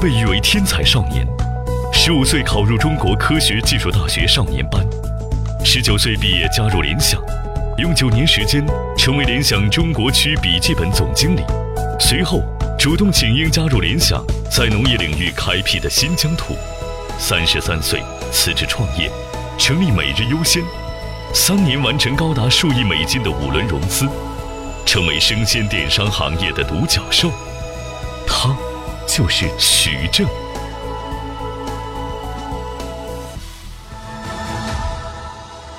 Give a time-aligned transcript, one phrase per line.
[0.00, 1.26] 被誉为天才少年。
[1.92, 4.82] 十五岁考入中国科学技术大学少年班，
[5.62, 7.20] 十九岁毕业加入联想，
[7.76, 8.64] 用九年时间
[8.96, 11.42] 成为联想中国区笔记本总经理。
[11.98, 12.42] 随后
[12.78, 16.56] 主动请缨加入联想，在农业领域开辟的新疆土。
[17.18, 19.10] 三十三岁辞职创业，
[19.58, 20.62] 成立每日优先，
[21.34, 24.08] 三年完成高达数亿美金的五轮融资，
[24.86, 27.30] 成为生鲜电商行业的独角兽。
[28.26, 28.56] 他
[29.12, 30.24] 就是徐正。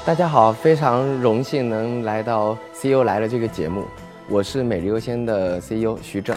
[0.05, 3.85] 大家好，非常荣幸能来到 CEO 来了这个节目，
[4.27, 6.35] 我是美日优先的 CEO 徐正。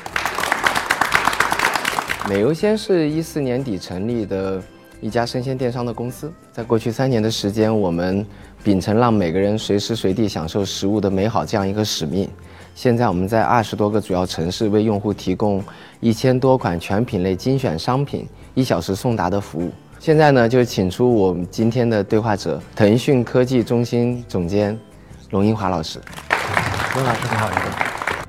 [2.28, 4.62] 美优先是一四年底成立的
[5.00, 8.24] 一家生鲜电商的公司，在过去三年的时间，我们
[8.62, 12.30] 秉承让每个人随时随地享受食物的美好这样一个使命。
[12.74, 15.62] 现在我们在二十多个主要城市为用户提供
[16.00, 19.70] 一千多款全品类精选商品，一小时送达的服务。
[20.00, 24.76] 现在呢，就请出我们今天的对话者，腾讯科技中心总监
[25.30, 26.00] 龙英华老师。
[26.96, 27.48] 龙老师你好，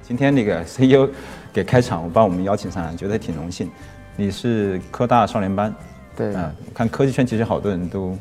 [0.04, 1.10] 今天那个 CEO
[1.52, 3.68] 给开场，我把我们邀请上来，觉得挺荣幸。
[4.16, 5.74] 你是科大少年班，
[6.16, 8.16] 对，啊，看科技圈其实好多人都，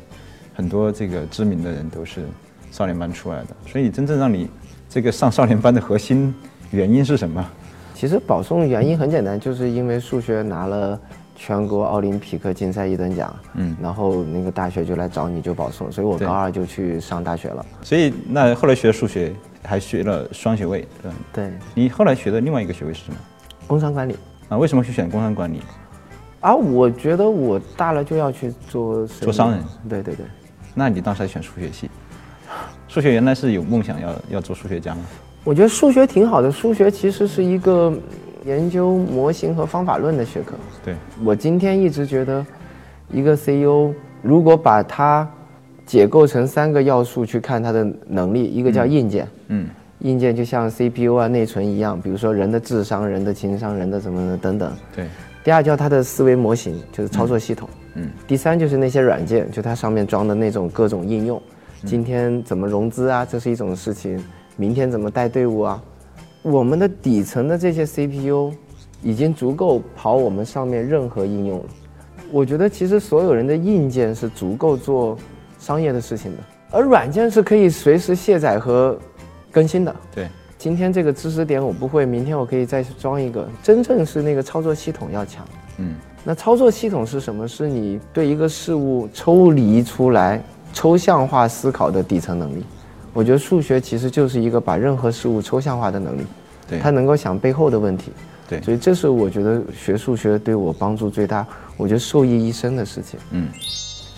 [0.55, 2.25] 很多这个知名的人都是
[2.71, 4.49] 少年班出来的，所以真正让你
[4.95, 6.33] 这个上少年班的核心
[6.71, 7.45] 原因是什么？
[7.93, 10.97] 其实保送原因很简单，就是因为数学拿了。
[11.37, 17.65] 全国奥林匹克竞赛一等奖，嗯，然后那个大学就来找你就保送，所以我高二就去上大学了。
[17.81, 21.51] 所以那后来学数学还学了双学位，嗯，对。
[21.73, 23.17] 你后来学的另外一个学位是什么？
[23.67, 24.15] 工商管理。
[24.47, 25.61] 啊，为什么去选工商管理？
[26.39, 29.61] 啊，我觉得我大了就要去做做商人。
[29.89, 30.25] 对对对。
[30.73, 31.91] 那你当时还选数学系？
[32.95, 35.01] 数学原来是有梦想要要做数学家吗？
[35.43, 37.93] 我觉得数学挺好的，数学其实是一个。
[38.45, 40.53] 研究模型和方法论的学科。
[40.83, 42.45] 对我今天一直觉得，
[43.11, 45.27] 一个 CEO 如果把它
[45.83, 49.67] 解构成三个要素去看它的能力，一个叫硬件，嗯，
[50.01, 54.71] 硬件就像 CPU 啊、内存一样，比如说人的智商、人的情商、人的什么的等等。
[54.95, 55.07] 对。
[55.43, 57.67] 第二叫它的思维模型，就是操作系统。
[57.95, 58.11] 嗯。
[58.27, 61.41] 第三就是那些软件，就它上面装的那种各种应用。
[61.83, 63.25] 今天怎么融资啊？
[63.25, 64.23] 这是一种事情。
[64.57, 65.83] 明天怎么带队伍啊？
[66.41, 68.53] 我们的底层的这些 CPU
[69.01, 71.65] 已经足够跑我们上面任何应用了。
[72.31, 75.17] 我觉得其实所有人的硬件是足够做
[75.59, 76.37] 商业的事情的，
[76.71, 78.97] 而软件是可以随时卸载和
[79.51, 79.95] 更新的。
[80.13, 80.27] 对，
[80.57, 83.47] 今天这个知识点我不会，明天我可以再装一个。
[83.61, 85.45] 真正是那个操作系统要强。
[85.77, 87.47] 嗯，那操作系统是什么？
[87.47, 90.41] 是你对一个事物抽离出来、
[90.75, 92.63] 抽象化思考的底层能力。
[93.13, 96.21] 我觉得数学其实就是一个把任何事物抽象化的能力，
[96.69, 98.11] 对，它能够想背后的问题，
[98.45, 101.47] 对，所以这是我觉得学数学对我帮助最大，
[101.77, 103.17] 我觉得受益一生的事情。
[103.31, 103.47] 嗯，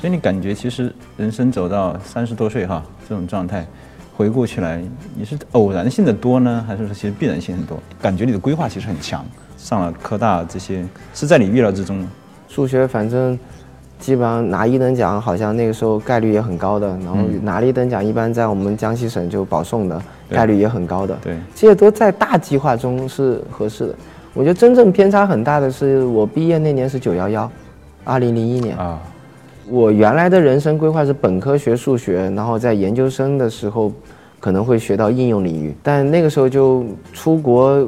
[0.01, 3.67] 所以你感觉其实人生走到三十多岁哈这种状态，
[4.15, 4.83] 回顾起来
[5.15, 7.79] 你是偶然性的多呢，还是说其实必然性很多？
[8.01, 9.23] 感觉你的规划其实很强，
[9.59, 12.03] 上了科大这些是在你预料之中。
[12.47, 13.37] 数学反正。
[13.99, 16.87] 基本上拿一等奖，好像那个时候概率也很高的。
[17.03, 21.17] 然后拿了一等奖，一般在我们江西省就保送的概率也很高的。
[21.23, 23.95] 对，这些都在大计划中是合适的。
[24.33, 27.51] 我觉得真正偏差很大的是我毕业那年是九幺幺，
[28.03, 29.01] 二零零一年啊。
[29.67, 33.91] 我原来的人生规划是本科学数学，然后在研究生的时候
[34.39, 37.85] 可能会学到应用领域，但那个时候就出国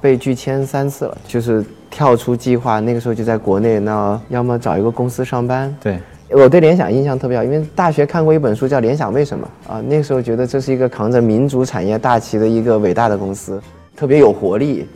[0.00, 1.64] 被拒签三次了，就是。
[1.94, 5.72] 跳出计划，那个时候就在国内，那要么找一个公司上班。
[5.80, 13.62] 对，我对联想印象特别好，因为大学看过一本书叫《联想为什么》啊，那个时候觉得这是一个扛着民族产业大旗的一个伟大的公司，
[13.94, 14.88] 特别有活力，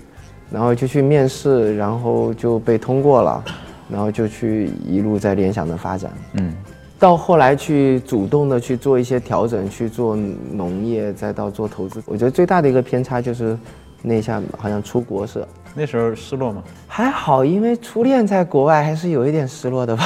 [0.50, 3.44] 然后就去面试，然后就被通过了，
[3.88, 6.10] 然后就去一路在联想的发展。
[6.32, 6.52] 嗯，
[6.98, 13.56] 到后来去主动的去做一些调整，去做农业，再到做投资，我觉得最大的一个偏差就是
[14.02, 15.46] 那下好像出国是。
[15.78, 16.60] 那时候失落吗？
[16.88, 20.02] 还好，因为初恋在国外还是有一点失落的吧。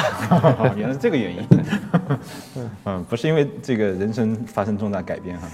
[0.76, 1.42] 原来是这个原因。
[2.84, 5.48] 嗯，不是因为这个人生发生重大改变哈。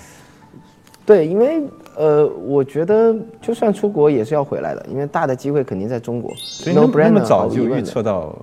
[1.07, 1.63] 对，因为
[1.97, 6.35] 呃，我觉得就算出国也是要回来的，因为大的机会肯定在中国。
[6.37, 8.37] 所以那么早就预测到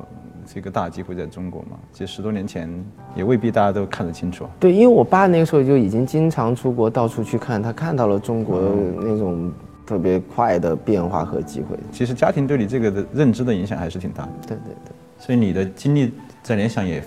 [0.46, 1.78] 这个大机会在中国嘛？
[1.92, 2.70] 其实十多年前
[3.16, 4.46] 也未必大家都看得清楚。
[4.62, 8.62] 对，因为我爸那个时候就已经经常出国到处去看，他看到了中国
[9.02, 9.52] 那种。
[9.86, 14.30] 特别快的变化和机会，其实家庭对你这个的认知的影响还是挺大的。
[14.48, 16.12] 对对对，所以你的经历
[16.42, 17.04] 在联想也，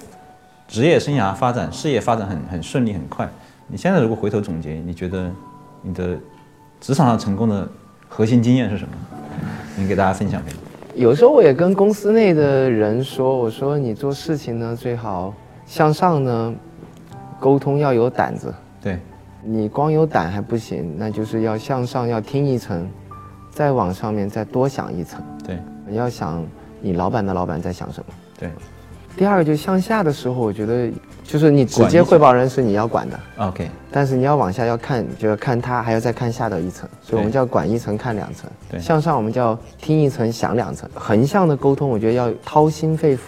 [0.67, 3.29] 职业生涯发展、事业发展很很顺利很快。
[3.67, 5.31] 你现在如果回头总结，你觉得
[5.83, 6.17] 你的
[6.81, 7.69] 职场上成功的
[8.09, 8.95] 核心经验是什么？
[9.77, 10.61] 你给大家分享分享。
[10.95, 15.33] 有时候我也跟公司内的人说，我说你做事情呢最好
[15.67, 16.55] 向上呢，
[17.39, 18.53] 沟通要有胆子。
[18.81, 18.99] 对，
[19.43, 22.89] 你光有胆还不行，那就是要向上，要听一层，
[23.51, 25.23] 再往上面再多想一层。
[25.47, 26.45] 对，你要想
[26.81, 28.15] 你老板的老板在想什么。
[28.39, 28.51] 对。
[29.17, 30.89] 第二个就是向下的时候，我觉得
[31.25, 33.69] 就是你直接汇报人是你要管的，OK。
[33.91, 38.49] 但是你要往下要看，就要看他，还要再看下的一层，所以我们叫管一层看两层。
[38.71, 38.79] 对。
[38.79, 40.89] 向上我们叫听一层想两层。
[40.95, 43.21] 横向的沟通，我觉得要掏心肺腑，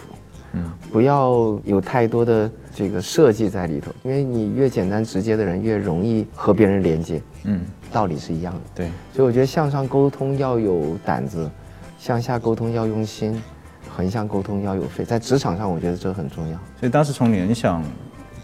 [0.53, 7.61] 嗯，不要有太多的这个设计在里头，因为你越简单直接的人越容易和别人连接，嗯，
[7.91, 8.59] 道理是一样的。
[8.75, 8.91] 对。
[9.13, 11.49] 所以我觉得向上沟通要有胆子，
[11.97, 13.41] 向下沟通要用心。
[13.93, 16.57] 横向沟通要有肺，在职场上我觉得这很重要。
[16.79, 17.83] 所以当时从联想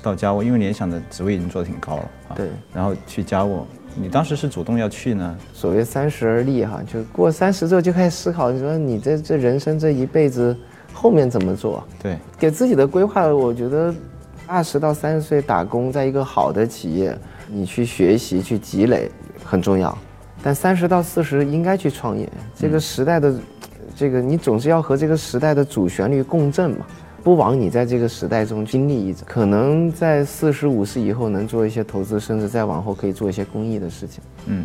[0.04, 2.36] 到家沃，因为联想的职位已经做得挺高了啊。
[2.36, 2.50] 对。
[2.74, 3.66] 然后去家沃，
[3.96, 5.38] 你当时是主动要去呢？
[5.54, 10.54] 所谓三十而立哈，就过三十之后就开始思考，你说你这这人生这一辈子
[10.98, 11.84] 后面怎么做？
[12.02, 12.18] 对。
[12.40, 13.94] 给自己的规划，我觉得
[14.48, 17.18] 二十到三十岁打工，在一个好的企业，
[17.48, 19.12] 你去学习去积累
[19.44, 19.96] 很重要。
[20.42, 23.34] 但三十到四十应该去创业，这个时代的。
[24.00, 26.86] 这个你总是要和这个时代的主旋律共振嘛，
[27.24, 29.26] 不枉你在这个时代中经历一遭。
[29.26, 34.22] 可能在四十五十以后能做一些投资，甚至再往后可以做一些公益的事情。
[34.46, 34.64] 嗯，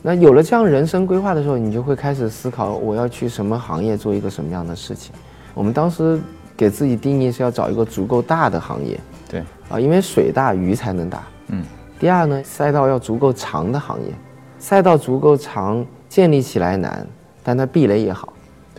[0.00, 5.12] 那有了这样人生规划的时候，你就会开始思考我要去什么行业做一个什么样的事情。
[5.54, 6.20] 我们当时
[6.56, 8.98] 给自己定义是要找一个足够大的行业。
[9.28, 11.22] 对，啊，因为水大鱼才能大。
[11.48, 11.64] 嗯。
[11.98, 14.06] 第二呢，赛道要足够长的行业，
[14.58, 17.06] 赛道足够长，建立起来难，
[17.44, 18.32] 但它壁垒也好。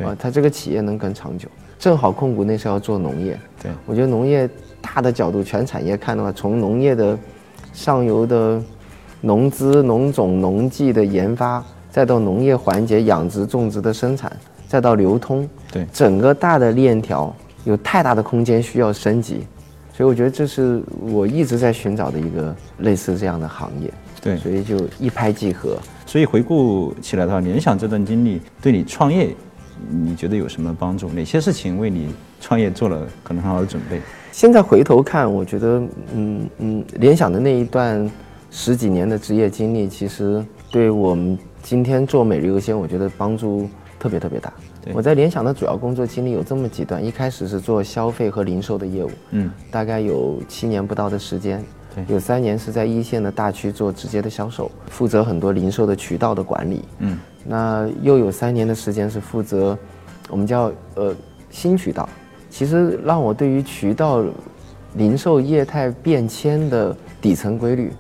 [0.04, 1.48] 啊，它这个企业能更长久。
[1.80, 4.50] 正好控股那时候要做农业，对我觉得农业
[4.82, 7.18] 大的角度，全产业看的话，从农业的
[7.72, 8.62] 上游的
[9.22, 14.36] 农资、农种、农技的研发，再到农业环节养殖、种植的生产，
[14.68, 17.36] 再到流通，对整个大的链条
[17.66, 19.42] 有太大的空间需要升级，
[19.92, 23.92] 所以我觉得这是我一直在寻找的一个类似这样的行业。
[24.22, 25.78] 对，所以就一拍即合。
[26.06, 29.36] 所以回顾起来的话，联想这段经历对你创业。
[29.90, 31.10] 你觉得有什么帮助？
[31.10, 32.08] 哪些事情为你
[32.40, 34.00] 创业做了可能很好的准备？
[34.32, 35.82] 现在回头看，我觉得，
[36.14, 38.10] 嗯嗯，联想的那一段
[38.50, 43.68] 十几年的职业经历，其实对我们今天做每日优先，我觉得帮助
[44.00, 44.54] 特别特别大。
[44.92, 51.64] 我在联想的主要工作经历有这么几段：一开始是做消费和零售的业务，嗯，大概有七年不到的时间，
[52.08, 57.20] 有三年是在一线的大区做直接的销售，负责很多零售的渠道的管理，嗯。
[57.46, 59.78] 那又有三年的时间是负责，
[60.30, 61.14] 我们叫呃
[61.50, 62.08] 新渠道，
[62.50, 64.24] 其实让我对于渠道、
[64.96, 67.92] 零售业态变迁的底层规律，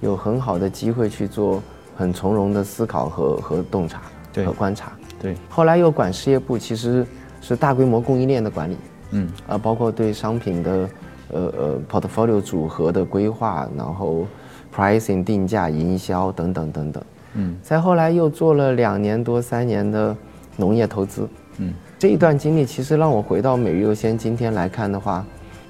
[0.00, 1.62] 有很好的机会去做
[1.96, 4.00] 很从容的思考和和洞察
[4.34, 4.92] 和观察。
[5.20, 7.06] 对，后来又管事业部，其实
[7.40, 8.76] 是大规模供应链的管理，
[9.10, 10.88] 嗯，啊，包括对商品的
[11.32, 14.26] 呃呃 portfolio 组合的规划，然后
[14.74, 17.02] pricing 定价、营销等等等等。
[17.34, 20.16] 嗯，再后来又做了两年多三年的
[20.56, 21.28] 农业投资，
[21.58, 25.24] 嗯，这一段经历其实让我回到每日优先今天来看的话，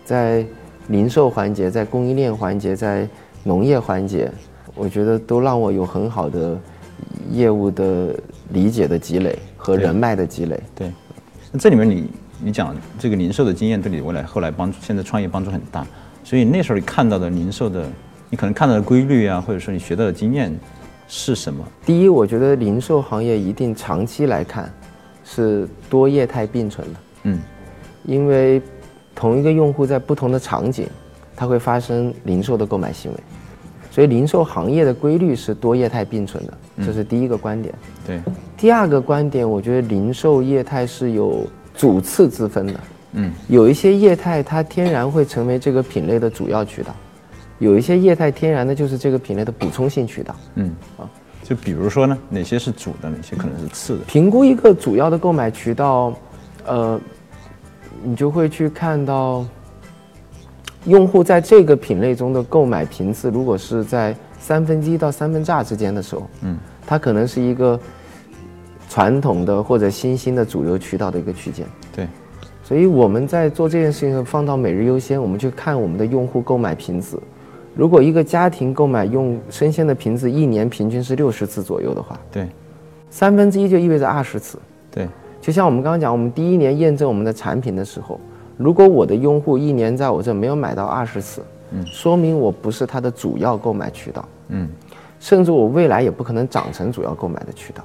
[0.05, 0.45] 在
[0.89, 3.09] 零售环节、在供应链环节、在
[3.45, 4.31] 农业环节，
[4.75, 6.59] 我觉得都让我有很好的
[7.31, 8.15] 业务的
[8.51, 10.61] 理解的积累和人脉的积累。
[10.75, 10.93] 对，
[11.53, 12.11] 那这里面你
[12.45, 15.87] 你讲这个零售的经验对你未来后来帮助，现在创业帮助很大，
[16.25, 17.87] 所以那时候你看到的零售的，
[18.31, 20.53] 你可能看到的规律啊，或者说你学到的经验。
[21.11, 21.65] 是什么？
[21.87, 24.71] 第一，我觉得零售行业一定长期来看
[25.25, 27.01] 是多业态并存的。
[27.23, 27.41] 嗯，
[28.05, 28.61] 因为
[29.15, 30.87] 同一个用户在不同的场景，
[31.35, 33.19] 它会发生零售的购买行为，
[33.99, 36.55] 所以零售行业的规律是多业态并存的。
[36.87, 37.75] 这是第一个观点。
[38.07, 38.21] 对。
[38.57, 42.81] 第二个观点，我觉得零售业态是有主次之分的。
[43.15, 43.33] 嗯。
[43.49, 46.95] 有一些业态它天然会成为这个品类的主要渠道。
[47.59, 51.03] 有一些业态天然的就是这个品类的补充性渠道，嗯啊，
[51.43, 54.05] 就比如说呢，哪些是主的，哪些可能是次的？
[54.05, 56.15] 评估一个主要的购买渠道，
[56.65, 57.01] 呃，
[58.05, 59.45] 你就会去看到，
[60.85, 66.57] 用户在这个品类中的购买频次，如果是在三分之一到三分之二之间的时候，嗯，
[66.87, 67.79] 它可能是一个
[68.89, 71.67] 传统的或者新兴的主流渠道的一个区间。
[71.95, 72.07] 对，
[72.63, 77.21] 所以我们在做这件事情，放到每日优先，我们去看我们的用户购买频次。
[77.75, 82.49] 如果一个家庭购买用生鲜的频次，一年平均是六十次左右的话，对，
[83.11, 84.59] 三分之一就意味着二十次，
[84.91, 85.07] 对。
[85.41, 88.21] 就像我们刚刚讲，我们第一年验证我们的产品的时候，
[88.59, 94.69] 如果我的用户一年在我这没有买到二十次，嗯，说明我不是他的主要购买渠道，嗯，
[95.21, 97.85] 甚至我未来也不可能长成主要购买的渠道，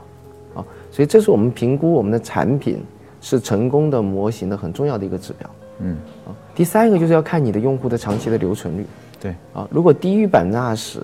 [0.55, 2.83] 啊，所以这是我们评估我们的产品
[3.21, 5.49] 是成功的模型的很重要的一个指标。
[5.79, 8.85] 嗯，啊，第三个就是要看你的用户的长期的留存率。
[9.19, 10.99] 对，啊，如果低于百分之二十，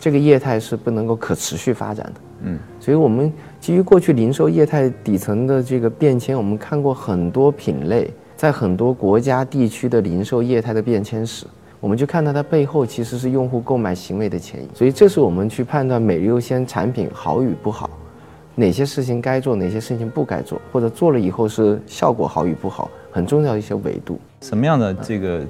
[0.00, 2.12] 这个业态是不能够可持续发展的。
[2.44, 8.10] 嗯，所以我们基于过去零售业态底层的这个变迁，我们看过很多品类
[8.42, 11.46] 在很多国家地区的零售业态的变迁史，
[11.78, 14.68] 我们就看到它背后其实是用户购买行为的前移。
[14.74, 17.88] 所以这是我们去判断每日优先产品好与不好，
[18.56, 24.18] 哪些事情该做，哪些事情不该做，或者做了以后是效果好与不好，很重要的一些维度。
[24.40, 25.42] 什么样的这个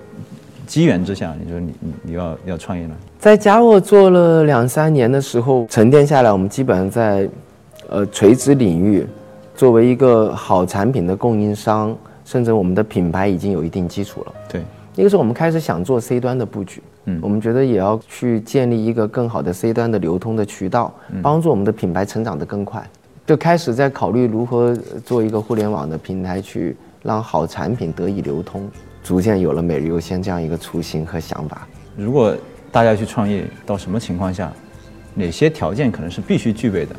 [0.66, 2.94] 机缘之下，你说你你你要要创业呢？
[3.18, 7.26] 在佳沃做了两三年的时候，沉淀下来，我们基本上在，
[7.88, 9.06] 呃，垂直领域，
[9.56, 14.32] 作为一个好产品的供应商，甚至我们的品牌已经有一定基础了。
[14.48, 14.62] 对，
[14.94, 22.86] 那个时候我们开始想做 C 端的布局，嗯，我们觉得也要去建立一个更好的 C 端的流通的渠道，帮助我们的品牌成长得更快，
[23.26, 24.74] 就开始在考虑如何
[25.04, 28.68] 做一个互联网的平台，去让好产品得以流通，
[29.02, 31.66] 逐渐有了每日优先这样一个雏形和想法。
[31.96, 32.36] 如果
[32.70, 34.52] 大家去创业，到什么情况下，
[35.14, 36.96] 哪些条件可能是必须具备的？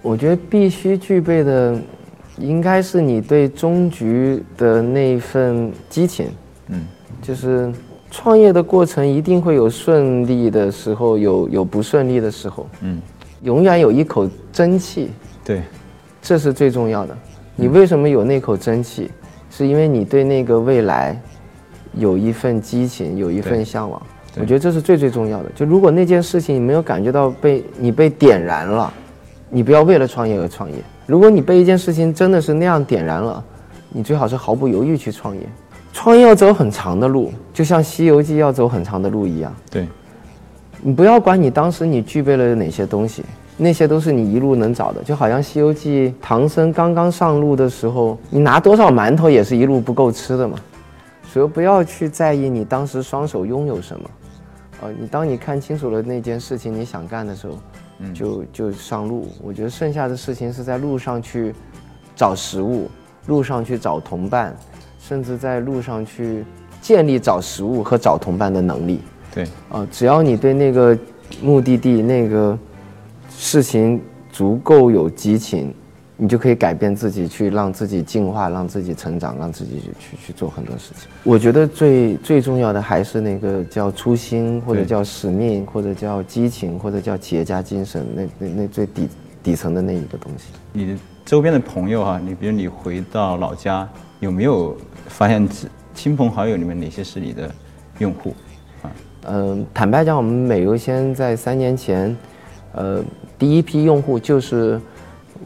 [0.00, 1.78] 我觉得必须具备的，
[2.38, 6.28] 应该是你对终局的那份激情。
[6.68, 6.86] 嗯，
[7.20, 7.72] 就是
[8.10, 12.66] 创业的过程一定会有顺利的时候，有有不顺利的时候。
[12.80, 13.00] 嗯，
[13.42, 15.10] 永远有一口真气。
[15.44, 15.62] 对，
[16.20, 17.16] 这是最重要的。
[17.56, 19.10] 你为什么有那口真气？
[19.50, 21.20] 是因为你对那个未来
[21.94, 24.00] 有一份激情，有一份向往。
[24.40, 25.50] 我觉得这是最最重要的。
[25.54, 28.90] 就如果那件事情你没有感觉到被你被点燃了，
[29.50, 30.76] 你不要为了创业而创业。
[31.06, 33.42] 如果你被一件事情真的是那样点燃了，
[33.90, 35.42] 你最好是毫不犹豫去创业。
[35.92, 39.52] 创业要走很长的路，就像《西游记》要走很长的路一样。
[39.70, 39.86] 对，
[40.80, 43.22] 你不要管你当时你具备了哪些东西，
[43.58, 45.02] 那些都是你一路能找的。
[45.02, 50.56] 就好像《西游记》，唐僧刚刚上路的时候，你拿多少馒头也是一路不够吃的嘛。
[51.28, 54.10] 所以不要去在意你当时双手拥有什么。
[54.82, 57.58] 呃，你当你看清楚了那件事情你想干的时候，
[58.14, 59.28] 就就上路。
[59.42, 61.54] 我觉得剩下的事情是在路上去
[62.16, 62.90] 找食物，
[63.26, 64.56] 路上去找同伴，
[64.98, 66.44] 甚至在路上去
[66.80, 69.00] 建立找食物和找同伴的能力。
[69.34, 70.98] 对，啊，只要你对那个
[71.42, 72.58] 目的地那个
[73.30, 75.74] 事情足够有激情。
[76.22, 81.08] 你就可以改变自己，去让自己进化，让自己成长，让自己去去做很多事情。
[81.24, 89.08] 我觉得最最重要的还是那个叫初心，或者叫使命，或者叫激情，或者叫企业家精神，那那那最底
[89.42, 90.44] 底层的那一个东西。
[90.72, 93.88] 你周边的朋友哈，你比如你回到老家，
[94.20, 94.76] 有没有
[95.08, 95.44] 发现
[95.92, 97.50] 亲朋好友里面哪些是你的
[97.98, 98.32] 用户？
[98.82, 98.92] 啊，
[99.26, 102.16] 嗯，坦白讲，我们美优先在三年前，
[102.74, 103.02] 呃，
[103.36, 104.80] 第一批用户就是。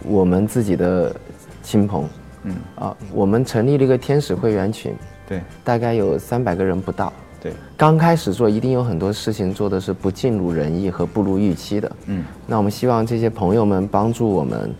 [0.04, 1.14] 我们自己的
[1.62, 2.04] 亲朋，
[2.44, 4.94] 嗯啊，我们成立了一个天使会员群，
[5.28, 7.52] 对，大概有三百个人不到，对。
[7.76, 12.24] 刚开始做，一定有很多事情做的是不尽如人意和不如预期的，嗯。
[12.46, 14.72] 那我们希望这些朋友们帮助我们，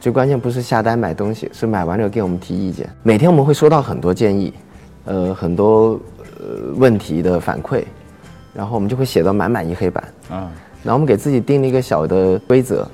[0.00, 2.88] 最关键不是下单买东西，是买完了给我们提意见。
[3.02, 4.52] 每天我们会收到很多建议，
[5.04, 6.00] 呃，很多
[6.38, 7.84] 呃问题的反馈，
[8.54, 10.50] 然后我们就会写到满满一黑板，啊。
[10.82, 12.88] 然后我们给自己定了一个小的规则。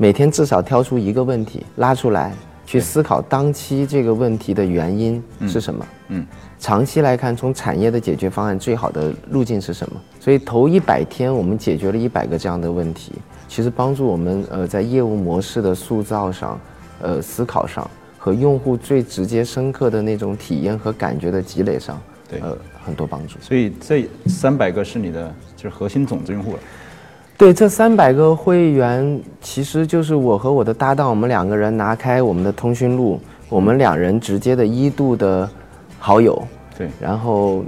[0.00, 2.32] 每天至少挑出一个问题拉出来，
[2.64, 5.86] 去思考当期这个问题的原因是什么。
[6.10, 6.24] 嗯，
[6.60, 10.00] 长期来看，从产业的解决方案最好的路径是什么？
[10.20, 13.12] 所以头一百天我们解决了一百个这样的问题，
[13.48, 16.60] 其实帮助我们呃在业务模式的塑造上，
[17.02, 22.00] 呃思考上和用户最直接深刻的那种体验和感觉的积累上，
[22.30, 23.34] 对，呃很多帮助。
[23.40, 26.58] 所以这三百个是你的就是核心种子用户了。
[27.38, 35.48] 对，这三百个会员其实就是我和我的搭档，我们两个人拿开我们的通讯录，我们两人直接的一度的
[36.00, 36.42] 好友。
[36.76, 37.62] 对，然后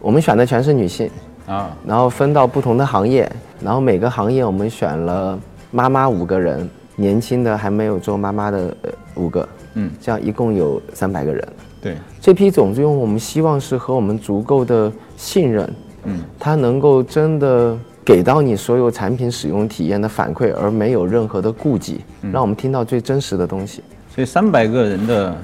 [0.00, 1.08] 我们选的全是女性
[1.46, 5.38] 啊，然后分到不同的行业，然后每个行业我们选了
[5.70, 8.76] 妈妈五个人，年轻的还没有做妈妈的
[9.14, 11.48] 五个，嗯，这样一共有三百个人。
[11.80, 15.72] 对，这批种子用户，我们希望是和我们足够的信任，
[16.02, 17.78] 嗯，他能够真的。
[18.06, 23.82] 给到你所有产品使用体验的反馈，而没有任何的顾忌，让我们听到最真实的东西。
[24.14, 25.36] 所以三百个人的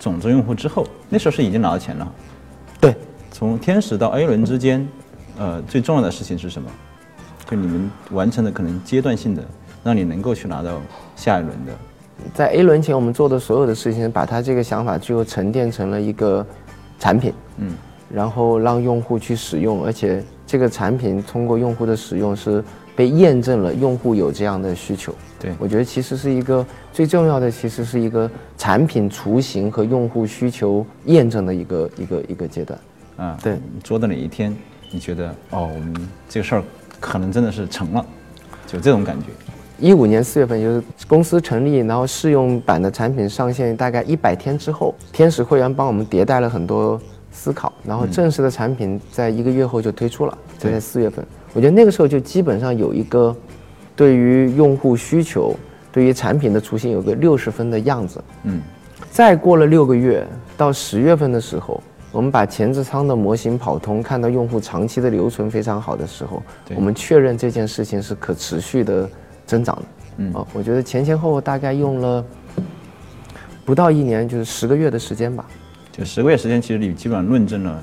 [0.00, 2.10] 种子用户之后，那时候是已经拿到钱了。
[2.80, 2.94] 对，
[3.30, 4.88] 从天使到 A 轮之间，
[5.38, 6.70] 呃，最重要的事情是什么？
[7.50, 9.44] 就你们完成的可能阶段性的，
[9.84, 10.80] 让你能够去拿到
[11.16, 11.72] 下一轮的。
[12.32, 16.44] 在 A 轮前，我们做的所有的事情，把他这个想法最后沉淀成了一个
[16.98, 17.74] 产品，嗯，
[18.10, 20.24] 然后让用户去使用，而且。
[20.46, 22.62] 这个产品通过用户的使用是
[22.94, 25.14] 被验证了用户有这样的需求。
[25.38, 32.78] 对我觉得其实是一个最重要的，其实是一个产品雏形和用户需求验证的一个一个一个阶段。
[33.16, 34.54] 啊，对你做到哪一天，
[34.90, 35.94] 你觉得哦，我们
[36.28, 36.62] 这个事儿
[37.00, 38.04] 可能真的是成了，
[38.66, 39.26] 就这种感觉。
[39.78, 46.98] 一五年四月份，就是公司成立，然后试用版的产品上线，大概一百天之后，天使会员帮我们迭代了很多
[47.36, 51.24] 思考，然后正式的产品在一个月后就推出了，就在四月份。
[51.52, 53.36] 我觉得那个时候就基本上有一个
[53.94, 55.54] 对于用户需求、
[55.92, 58.24] 对于产品的雏形有个六十分的样子。
[58.44, 58.60] 嗯，
[59.10, 60.26] 再过了六个月，
[60.56, 66.42] 到十月份的时候，我们把前置仓的模型跑通，看到用户长期的留存非常好的时候，
[66.74, 69.08] 我们确认这件事情是可持续的
[69.46, 69.82] 增长的。
[70.18, 72.24] 嗯哦，我觉得前前后后大概用了
[73.64, 75.44] 不到一年，就是十个月的时间吧。
[75.96, 77.82] 就十个月时间，其实你基本上论证了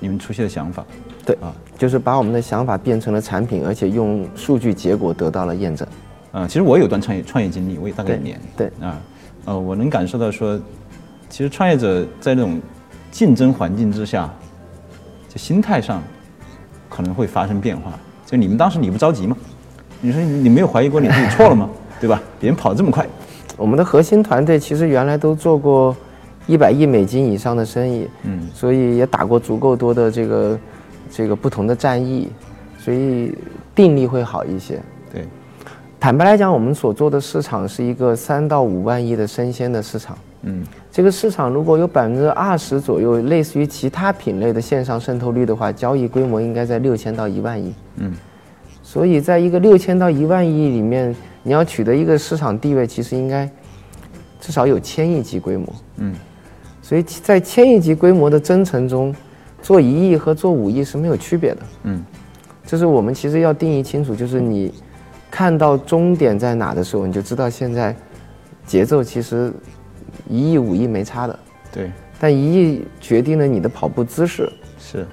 [0.00, 0.84] 你们初期的想法。
[1.24, 5.86] 对啊，就是把我们的想法变成了产品，而且用数据结果得到了验证。
[6.32, 8.40] 啊、其实我有段创业创业经历，我也大概一年。
[8.56, 9.00] 对啊，
[9.44, 10.58] 呃，我能感受到说，
[11.28, 12.60] 其实创业者在那种
[13.12, 14.28] 竞争环境之下，
[15.28, 16.02] 就心态上
[16.88, 17.92] 可能会发生变化。
[18.26, 19.36] 就你们当时你不着急吗？
[20.00, 21.70] 你说你你没有怀疑过你自己错了吗？
[22.00, 22.20] 对吧？
[22.40, 23.06] 别人跑得这么快，
[23.56, 25.96] 我们的核心团队其实原来都做过
[26.48, 30.58] 一百亿美金以上的生意，嗯，所以也打过足够多的这个
[31.10, 32.28] 这个不同的战役，
[32.78, 33.32] 所以
[33.74, 34.80] 定力会好一些。
[35.12, 35.24] 对，
[36.00, 40.16] 坦白来讲，我们所做的市场是一个三到五万亿的生鲜的市场。
[40.42, 47.74] 嗯，这个市场如果有百分之二十左右类似于其他品类的线上渗透率的话，交易规模应该在六千到一万亿。
[47.96, 48.12] 嗯，
[48.82, 53.50] 所以在一个六千到一万亿里面，你要取得一个市场地位，其实应该
[54.40, 55.66] 至少有千亿级规模。
[55.96, 56.14] 嗯，
[56.88, 59.14] 所以在千亿级规模的征程中，
[59.60, 61.60] 做一亿和做五亿是没有区别的。
[61.82, 62.02] 嗯，
[62.64, 64.72] 就是我们其实要定义清楚，就是你
[65.30, 67.94] 看到终点在哪的时候，你就知道现在
[68.66, 69.52] 节奏其实
[70.30, 71.38] 一亿五亿没差的，
[71.70, 75.06] 对，但一亿决定了你的跑步姿势，是，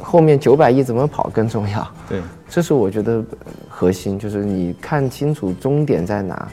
[0.00, 1.88] 后面九百亿怎么跑更重要。
[2.08, 3.12] 对，这是我觉得
[3.44, 6.48] 呃核心，就是你看清楚终点在哪，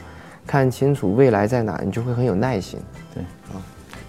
[0.46, 2.78] 看清楚未来在哪，你就会很有耐心。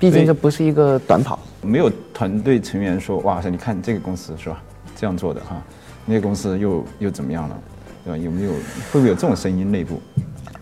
[0.02, 1.38] 毕竟这不是一个短跑。
[1.62, 4.60] 没有团队成员说，哇塞，你看这个公司是吧，
[4.96, 5.62] 这样做的哈，
[6.06, 7.60] 那个公司又又怎么样了，
[8.04, 8.18] 对吧？
[8.18, 10.02] 有没有会不会有这种声音内部？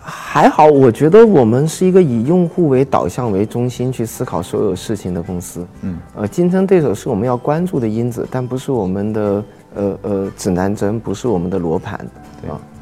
[0.02, 5.66] 还好，我觉得我们是一个以用户为导向为中心去思考所有事情的公司。
[5.84, 9.44] 嗯，呃，竞争对手是我们要关注的因子，但不是我们的
[9.76, 11.98] 呃呃指南针，不是我们的罗盘。
[12.42, 12.79] 对啊，对，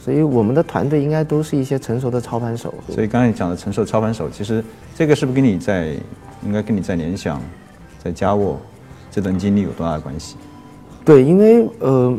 [0.00, 2.72] 所以我们的团队应该都是一些成熟的操盘手。
[2.88, 5.94] 所以刚才你讲的成熟操盘手，其实这个是不是跟你在
[6.44, 7.40] 应该跟你在联想、
[8.02, 8.58] 在嘉沃
[9.10, 10.36] 这段经历有多大的关系？
[11.04, 12.18] 对，因为呃，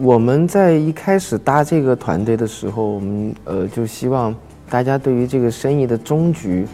[0.00, 4.34] 我们在一开始搭这个团队的时候，我们呃就希望
[4.68, 6.66] 大家对于这个生意的终局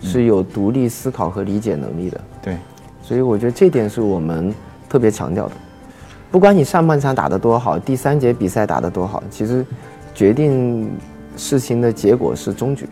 [0.00, 2.20] 是有独立思考和理解能力的。
[2.42, 2.56] 对，
[3.02, 4.54] 所以我觉得这点是我们
[4.88, 5.52] 特别强调的。
[6.30, 9.64] 不管你上半场打得多好，第三节比赛打得多好，其实
[10.14, 10.90] 决定
[11.36, 12.86] 事情的结果是终局。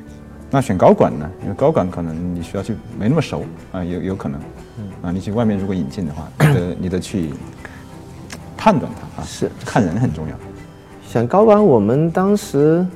[0.51, 1.29] 那选高管呢？
[1.43, 3.43] 因为高管可能你需要去没那么熟
[3.73, 4.41] 啊，有有可能，
[5.03, 7.31] 啊，你去外面如果引进的话，你得你得去
[8.57, 10.37] 判断它啊，是看人很重要。
[11.07, 12.87] 选高管，我们当时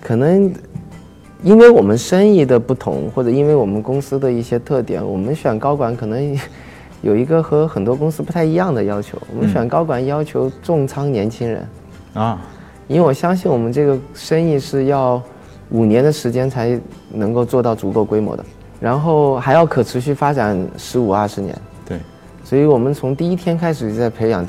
[0.00, 0.50] 可能
[1.42, 6.36] 因为我们生意的不同，或者因为我们公司的一些特点，我们选高管可能
[7.02, 9.16] 有一个和很多公司不太一样的要求。
[9.32, 11.68] 我们选高管要求重仓年轻人，
[12.14, 12.40] 啊，
[12.86, 15.22] 因为我相信我们这个生意是要
[15.70, 16.80] 五年的时间才
[17.10, 18.44] 能够做到足够规模的，
[18.80, 21.56] 然后还要可持续发展十五二十年。
[21.86, 21.98] 对
[22.44, 24.46] 所以我们从第一天开始就在培养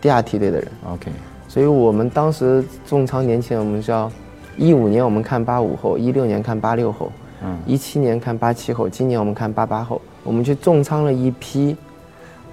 [0.00, 0.68] 第二梯队的人。
[0.92, 1.10] ，OK，
[1.48, 4.10] 所以我们当时重仓年轻人，我们是要
[4.56, 7.10] 一五年我们看八五后，一六年看八六后，
[7.42, 7.58] 嗯。
[7.66, 11.76] 一七年看八七后，今年我们看八八后，我们去重仓了一批，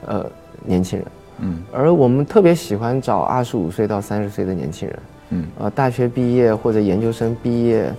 [0.05, 0.25] 呃，
[0.65, 1.07] 年轻人。
[1.39, 1.63] 嗯。
[1.71, 5.45] 而我们特别喜欢找二十五岁到三十岁的年轻人，嗯。
[5.59, 7.91] 呃，大学毕业或者研究生毕业，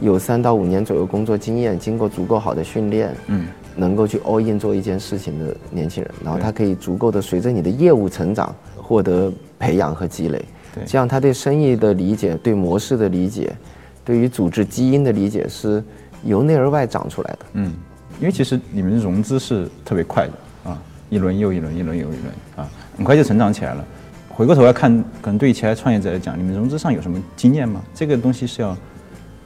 [0.00, 3.46] 有三到五年左右工作经验，经过足够好的训练，嗯。
[3.78, 10.42] 能够去 all in 做一件事情的年轻人，然后他可以足够的随着你的业务成长获得培养和积累，
[10.74, 10.82] 对。
[10.86, 13.54] 这样他对生意的理解、对模式的理解、
[14.02, 15.84] 对于组织基因的理解是
[16.26, 17.38] 由内而外长出来的。
[17.54, 17.72] 嗯，
[18.20, 22.22] 因为其实你们融资是特别快的啊，一轮又一轮，一轮又一轮
[22.56, 23.84] 啊，很快就成长起来了。
[24.28, 27.80] 回过头来看，可能对于其他创业者来讲，你们融资上有什么经验吗？
[27.94, 28.76] 这个东西是要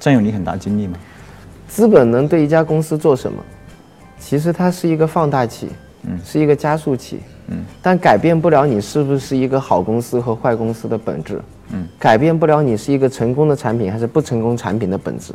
[0.00, 0.98] 占用你很大精力吗？
[1.68, 3.40] 资本能对一家公司做什么？
[4.18, 5.68] 其实它是一个放大器，
[6.02, 11.40] 嗯是一个加速器，嗯，但改变不了你是不是一个好公司和坏公司的本质，
[11.72, 15.32] 嗯，改变不了你是一个成功的产品还是不成功产品的本质，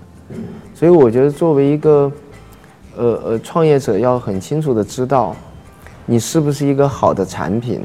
[0.76, 2.12] 所以我觉得作为一个，
[2.98, 5.34] 呃呃创业者要很清楚的知道，
[6.06, 7.82] 你是不是一个好的产品，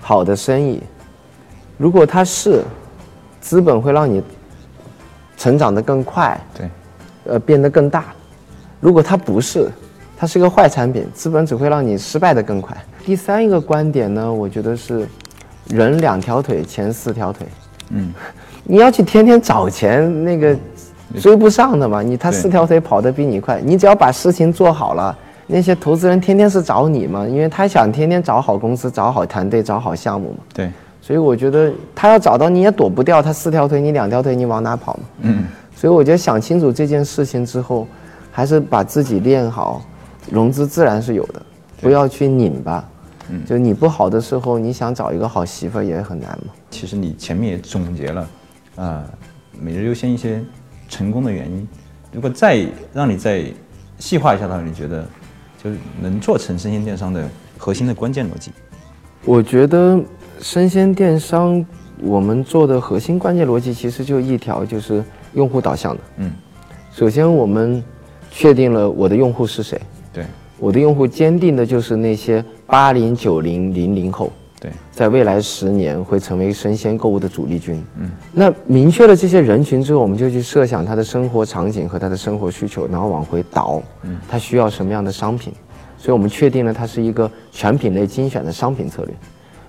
[0.00, 0.82] 好的生意，
[1.78, 2.64] 如果它是，
[3.40, 4.20] 资本会让你
[5.36, 6.70] 成长的更快，对，
[7.26, 8.06] 呃变得更大，
[8.80, 9.70] 如果它不是。
[10.14, 12.76] 它是一个坏产品，资本只会让你失败的更快。
[13.04, 15.04] 第三一个观点呢，我觉得是，
[15.66, 17.44] 人两条腿，钱四条腿。
[17.88, 18.12] 嗯，
[18.62, 20.56] 你要去天天找钱，那个
[21.20, 22.02] 追不上的嘛。
[22.02, 30.38] 你他四条腿跑得比你快，你只要把事情做好了，那些投资人天天是找你嘛，因为他想天天找好公司、找好团队、找好项目嘛。
[30.54, 30.70] 对，
[31.00, 35.00] 所以我觉得他要找到你也躲不掉，他四条腿，你两条腿，你往哪跑嘛？
[35.22, 35.44] 嗯，
[35.74, 37.86] 所以我觉得想清楚这件事情之后，
[38.30, 39.82] 还是把自己练好。
[40.30, 41.42] 融资自然是有的，
[41.80, 42.84] 不要去拧吧。
[43.28, 46.52] 嗯，就你不好的时候，你想找一个好媳妇也很难嘛。
[46.70, 48.28] 其实你前面也总结了，
[48.76, 49.04] 啊，
[49.60, 50.40] 每日优先一些
[50.92, 51.66] 成功的原因。
[52.12, 53.46] 如果再让你再
[53.98, 55.08] 细化一下的话，你觉得
[55.62, 57.26] 就是能做成生鲜电商的
[57.56, 58.50] 核心的关键逻辑？
[59.24, 59.98] 我觉得
[60.40, 61.64] 生鲜电商
[62.02, 65.02] 我们做的核心关键逻辑其实就一条，就是
[65.32, 66.00] 用户导向的。
[66.18, 66.30] 嗯，
[66.92, 67.82] 首先我们
[68.30, 69.80] 确定了我的用户是谁。
[70.12, 70.26] 对，
[70.58, 74.30] 我的用户坚定的就是那些八零九零零零后。
[74.62, 77.82] 对，在未来十年会成为生鲜购物的主力军。
[77.98, 83.82] 嗯，那明确了这些人群之后，我们就去设想他的生活场景和他的生活需求，然后往回倒。
[84.04, 85.52] 嗯，他需要什么样的商品？
[85.98, 89.14] 所以我们确定了它是一个全品类精选的商品策略。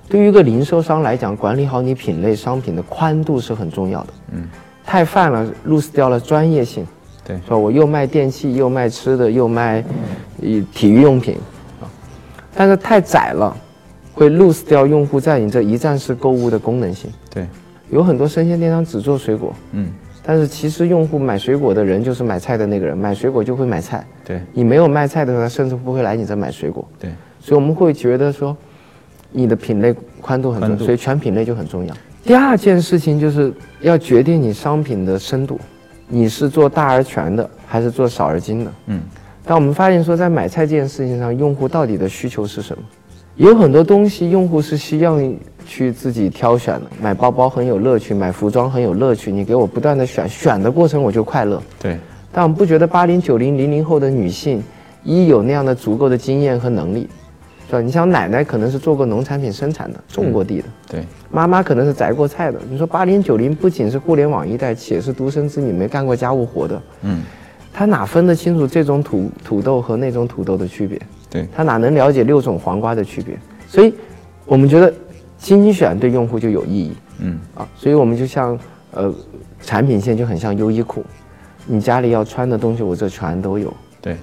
[0.08, 4.13] 对于一个零售商来讲，管理好你品类商品的宽度是很重要的。
[4.32, 4.47] 嗯，
[4.86, 6.86] 太泛了，lose 掉了专业性。
[7.23, 9.84] 对，说我又卖电器，又卖吃的，又卖，
[10.73, 11.38] 体育用品，
[11.79, 11.89] 啊，
[12.53, 13.56] 但是太窄了，
[14.13, 17.12] 会 lose 掉用户在你这一站式购物的功能性。
[17.34, 17.47] 对，
[17.89, 19.89] 有很多生鲜电商只做水果，嗯，
[20.23, 24.06] 但是其实用户买水果的人就是买菜的那个人，买水果就会买菜。
[24.23, 26.88] 对，你没有卖菜的时候，他甚至不会来你这买水果。
[26.99, 28.56] 对，所以我们会觉得说，
[29.32, 31.93] 你的品类宽度很重要，所以全品类就很重要。
[32.23, 35.60] 第二件事情就是要决定你商品的深度。
[36.08, 38.71] 你是做大而全的，还是做少而精的？
[38.86, 39.02] 嗯，
[39.43, 42.84] 但我们发现说，在买菜这件事情上，用户到底的需求是什么？
[43.36, 45.19] 有很多东西，用户是需要
[45.65, 46.84] 去自己挑选的。
[47.02, 49.32] 买包包很有乐趣，买服装很有乐趣。
[49.32, 51.62] 你给我不断的选，选的过程我就快乐。
[51.80, 51.98] 对。
[52.32, 54.62] 但我们不觉得八零九零零零后的女性，
[55.04, 57.10] 一有那样的足够的经验和能力。
[57.67, 57.82] 是吧？
[57.82, 60.65] 你像奶奶可能是做过农产品生产的，种过地的。
[60.88, 61.04] 对。
[61.32, 62.60] 妈妈可能是摘过菜的。
[62.69, 66.82] 你说八零九零不仅是互联网一代，且是独生子女，没干过家务活的。
[67.02, 67.24] 嗯。
[67.74, 71.02] 她哪分得清楚这种土土豆和那种土豆的区别？
[71.34, 71.48] 对。
[71.56, 73.36] 他哪能了解六种黄瓜的区别？
[73.67, 73.91] 所以，
[74.46, 74.93] 我们觉得
[75.39, 76.93] 精选对用户就有意义。
[77.17, 77.39] 嗯。
[77.56, 78.58] 啊，所以我们就像
[78.91, 79.12] 呃，
[79.63, 81.04] 产品线就很像优衣库，
[81.65, 83.74] 你家里要穿的东西，我这全都有。
[84.00, 84.15] 对。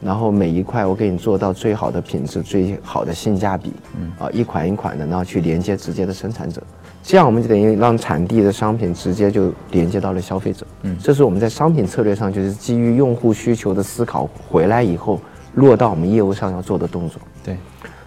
[0.00, 6.62] 然后每一块我给你做到最好的品质、最好的性价比，嗯啊，一款一款的，然后去连接直接的生产者，
[7.02, 15.20] 这样我们就等于让产地的商品直接就连接到了消费者，嗯，这是我们在商品策略上就是基于用户需求的思考回来以后
[15.58, 17.20] 落到我们业务上要做的动作。
[17.44, 17.56] 对，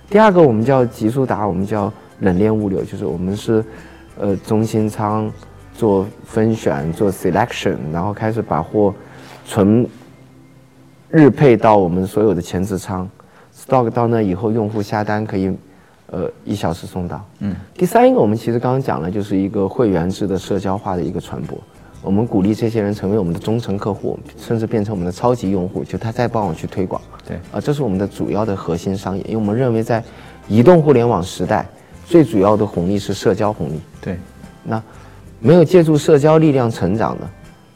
[0.10, 3.64] 第二个我们叫极速达，我们叫冷链物流，就是我们是，
[4.20, 5.32] 呃，中心仓
[5.76, 8.94] 做分选、做 selection，然后开始把货
[9.46, 9.88] 存。
[11.14, 13.06] 日配到我们所有的前置仓
[13.54, 15.54] ，stock 到那以后，用户下单可以，
[16.08, 17.22] 呃，一小时送到。
[17.40, 17.54] 嗯。
[17.74, 21.60] 第三一个，我们其实刚刚讲了，就是一个会员制的社交化的一个传播。
[22.02, 27.02] 我们鼓励这些人成为我们的忠诚客户，甚至变成我们的超级用户，就他再帮我去推广。
[27.28, 27.38] 对。
[27.52, 30.04] 啊，这是我们的主要的核心商业，因为我们认为在
[30.48, 31.68] 移动互联网时代，
[32.06, 33.80] 最主要的红利是社交红利。
[34.02, 34.18] 对。
[34.64, 34.82] 那
[35.40, 37.30] 没有借助社交力量成长的，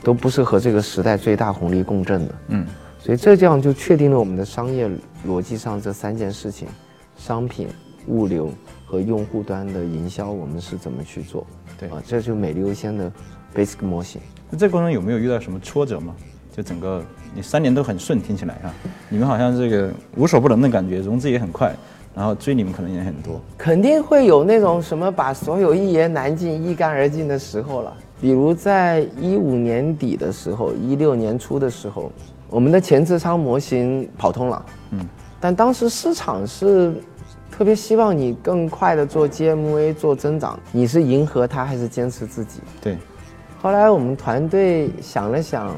[0.03, 2.35] 都不是和这个时代最大红利共振的。
[2.47, 2.65] 嗯。
[2.99, 4.89] 所以这样就确定了我们的商业
[5.27, 6.67] 逻辑上这三件事情：
[7.15, 7.67] 商品、
[8.07, 8.49] 物流
[8.87, 11.45] 和用户端的营销，我们是怎么去做？
[11.77, 13.11] 对啊，这就美丽优先的
[13.55, 14.21] basic 模型。
[14.49, 16.13] 那这过程有没有遇到什么挫折吗？
[16.55, 18.73] 就整个你三年都很顺，听起来哈，
[19.09, 21.75] 你们好像这个无所不能的感觉，融资也很快，
[22.13, 23.41] 然后追你们可能也很多。
[23.57, 27.97] 肯定会有那种什么把所有一言难尽、一干而尽的时候了。
[28.21, 32.11] 比如在一五年底的时候，一六年初的时候。
[32.47, 34.99] 我们的前置仓模型跑通了，嗯，
[35.41, 36.93] 但当时市场是
[37.51, 42.61] 特别希望你更快的做 GMV 做增长，你是迎合它还是坚持自己？
[42.79, 42.97] 对。
[43.65, 45.75] 后来我们团队想了想，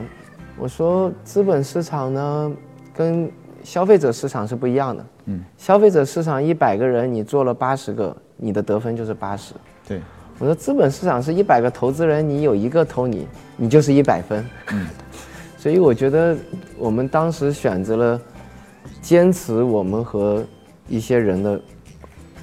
[0.58, 2.52] 我说资本市场呢
[2.94, 3.32] 跟
[3.64, 5.06] 消费者市场是不一样的。
[5.28, 9.54] 嗯，消费者市场一百个人，你做了八十个，你的得分就是八十。
[9.88, 10.02] 对，
[10.38, 14.46] 我说资本市场是一百个投资人，你有一个投你，你就是一百分。
[14.74, 14.86] 嗯，
[15.58, 16.36] 所以我觉得
[16.78, 18.22] 我们当时选择了
[19.02, 20.44] 坚持我们和
[20.90, 21.62] 一些人的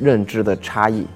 [0.00, 1.06] 认知的差异，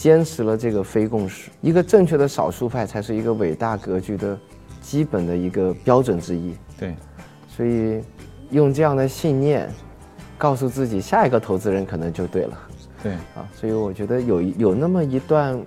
[0.00, 1.50] 坚持了这个非共识。
[1.60, 4.38] 一个正确的少数派才是一个伟大格局的
[4.80, 6.54] 基本的一个标准之一。
[6.78, 6.94] 对，
[7.54, 8.00] 所以
[8.48, 9.68] 用这样的信念
[10.38, 12.58] 告诉自己，下一个投资人可能就对了。
[13.02, 15.60] 对，啊，所以我觉得有一有那么一段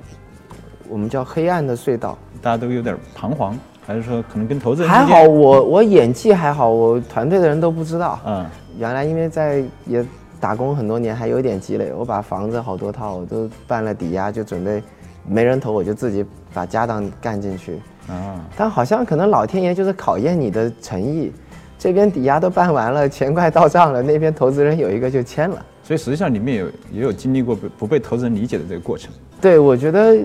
[0.89, 2.17] 我们叫黑暗的隧道。
[2.41, 8.19] 大家都有点彷徨，还是说可能跟投资人还好，我我演技还好，我团队的人都不知道。
[8.25, 8.43] 嗯，
[8.79, 10.03] 原来因为在也
[10.43, 14.83] 打工很多年，还有点积累，我把房子好多套我都办了抵押，就准备
[15.25, 17.79] 没人投，我就自己把家当干进去。
[18.09, 21.31] 啊，但好像可能老天爷就是考验你的诚意，
[21.79, 25.65] 这边抵押都办完了，钱快到账了，那边投资人有一个就签了。
[25.81, 29.13] 所以实际上里面有也有经历过不不被投资人理解的这个过程。
[29.39, 30.17] 对，我觉得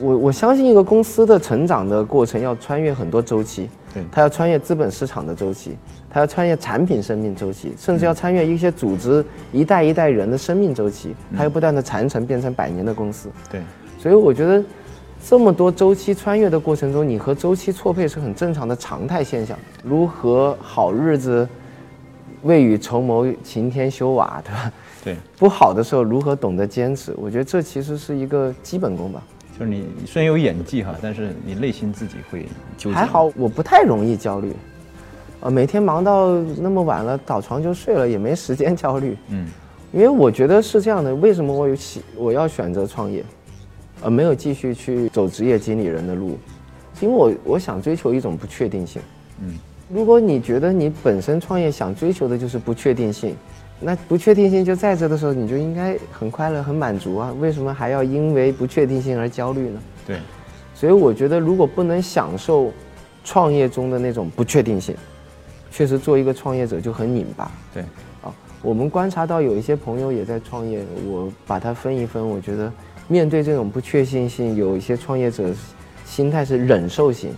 [0.00, 5.76] 我我相信一个公司的成长的过程要穿越很多周期，对它要穿越资本市场的周期，
[6.10, 13.28] 它要穿越产品生命周期，甚至要穿越一些组织一代一代人的生命周期，它要不断的传承变成百年的公司。
[13.50, 13.60] 对，
[13.98, 14.62] 所以我觉得
[15.24, 19.58] 这么多周期穿越的过程中，你和周期错配是很正常的常态现象。
[19.82, 21.48] 如何好日子
[22.42, 24.72] 未雨绸缪，晴天修瓦，对吧？
[25.04, 27.12] 对，不好的时候如何懂得坚持？
[27.16, 29.22] 我觉得这其实是一个基本功吧。
[29.58, 32.96] 就是你虽然有演技哈，但是你内心自己会纠结。
[32.96, 34.52] 还好我不太容易焦虑，
[35.40, 39.16] 呃，每天忙到那么晚了，倒床就睡了，也没时间焦虑。
[39.30, 39.48] 嗯，
[39.92, 43.24] 因为我觉得是这样的，为什么我有喜我要选择创业，
[44.02, 46.38] 呃没有继续去走职业经理人的路？
[47.00, 49.02] 因为我我想追求一种不确定性。
[49.40, 49.54] 嗯，
[49.88, 53.34] 如果你觉得你本身创业想追求的就是不确定性，
[53.80, 57.32] 那不确定性就在这的时候，你就应该很快乐、很满足啊！
[57.38, 59.80] 为什么还要因为不确定性而焦虑呢？
[60.06, 60.18] 对，
[60.74, 62.72] 所以我觉得，如果不能享受
[63.22, 64.96] 创业中的那种不确定性，
[65.70, 67.50] 确实做一个创业者就很拧巴。
[67.72, 67.82] 对，
[68.22, 72.72] 啊，我们观察到有一些朋友也在创业，我把它分一分，我觉得
[73.06, 75.54] 面对这种不确定性，有一些创业者
[76.04, 77.30] 心态是忍受型，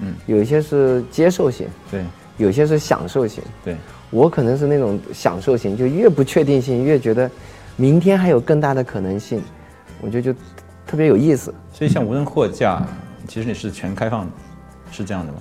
[0.00, 2.02] 嗯，有一些是接受型，对，
[2.38, 3.42] 有些是享受型。
[3.64, 3.76] 对，
[4.10, 7.30] 我可能是那种享受型，就越不确定性越觉得
[7.76, 9.42] 明天还有更大的可能性，
[10.00, 10.38] 我觉得就
[10.86, 11.52] 特别有意思。
[11.72, 12.86] 所以像无人货架，
[13.26, 14.32] 其实你是全开放的，
[14.90, 15.38] 是这样的吗？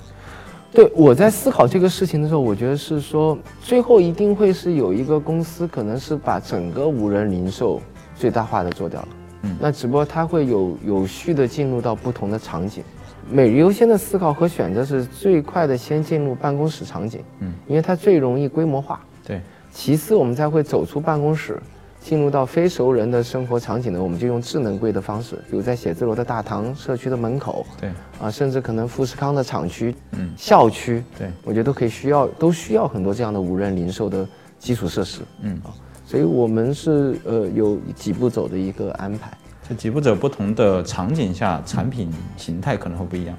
[0.73, 7.81] 对，我在思考这个事情的时候，我觉得是说，最后一定会是有一个公司，可能是把整个无人零售
[8.15, 9.07] 最大化的做掉了。
[9.43, 12.83] 嗯那只不过它会有有序的进入到不同的场景。
[13.29, 19.01] 每日优先的思考和选择是最快的先进入办公室场景，嗯，因为它最容易规模化。
[19.25, 21.61] 对，其次，我们才会走出办公室，
[21.99, 30.31] 进入到非熟人的生活场景呢，我们就用智能柜的方式，比如在写字楼的大堂、社区的门口，对，啊，甚至可能富士康的厂区、嗯。
[30.37, 34.25] 校区，对我觉得都可以需要，都需要很多这样的无人零售的
[34.57, 35.59] 基础设施，嗯。
[35.65, 39.31] 啊，所以我们是呃有几步走的一个安排。
[39.67, 43.35] 这几步走不同的场景下，产品形态可能会不一样。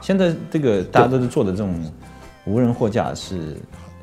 [0.00, 1.74] 现在这个大家都是做的这种
[2.44, 3.56] 无人货架是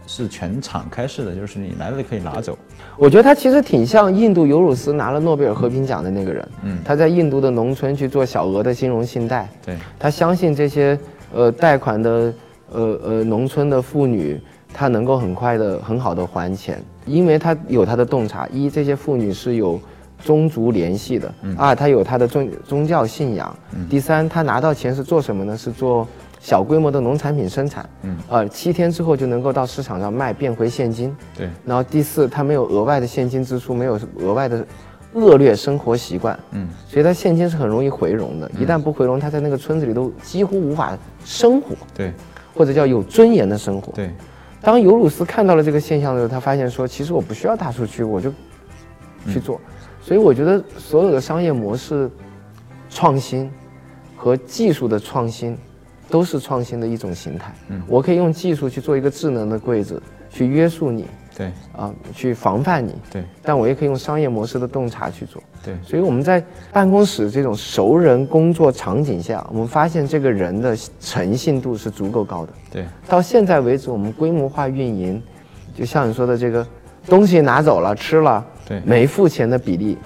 [0.05, 2.57] 是全敞开式的，就是你来了就可以拿走。
[2.97, 10.99] 我觉得他其实挺像印度尤鲁斯拿了诺贝尔和平奖的那个人，嗯他在印度的农村去做小额的金融信贷，对，他相信这些
[11.33, 12.33] 呃贷款的
[12.71, 14.39] 呃呃农村的妇女，
[14.73, 19.79] 她能够很快的很好的还钱，因为他有他的洞察，一这些妇女是有
[20.23, 23.53] 宗族联系的，二他有他的宗宗教信仰，
[23.89, 25.57] 第三他拿到钱是做什么呢？
[25.57, 26.07] 是做
[26.39, 34.65] 小规模的农产品生产，嗯，呃七天之后就能够到市场上卖变回现金，对，然后第四，他没有额外的现金支出，没有额外的
[35.13, 38.49] 恶劣生活习惯，嗯，所以他现金是很容易回笼的。
[38.57, 42.13] 一旦不回笼，他在那个村子里都几乎无法生活，对，
[42.55, 43.91] 或者叫有尊严的生活。
[43.91, 44.09] 对，
[44.61, 48.33] 当尤鲁斯看到了这个现象的时候，他发现说，其实我不需要大数据，我就
[49.27, 49.59] 去做。
[50.03, 52.11] 所以我觉得所有的商业模式
[52.89, 53.49] 创新
[54.17, 55.57] 和技术的创新，
[56.09, 57.53] 都是创新的一种形态。
[57.69, 62.93] 嗯我可以用技术去做一个智能的柜子，去约束你对，啊，去防范你。
[63.09, 65.41] 对，但我也可以用商业模式的洞察去做。
[65.63, 72.53] 对，所以我们在办公室这种熟人工作场景下，我们发现这个人的诚信度是足够高的。
[72.69, 75.23] 对，到现在为止，我们规模化运营，
[75.73, 76.67] 就像你说的这个
[77.07, 79.97] 东西拿走了吃了，对没付钱的比例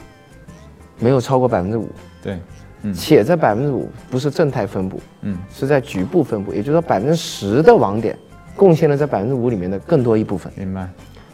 [1.00, 1.90] 没有超过百分之五，
[2.22, 2.40] 对，
[2.84, 8.18] 嗯且这百分之五不是正态分布，嗯，是在局部分布，也就是说百分之十的网点
[8.56, 10.52] 贡献了这百分之五里面的更多一部分。
[10.56, 10.90] 明白。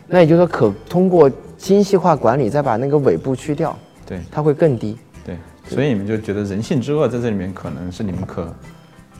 [0.05, 4.97] 那也就是说，可通过精细化管理，再把那个尾部去掉，对，它会更低。
[5.25, 8.53] 对，所以你们就觉得人性之恶在这里面可能是你们可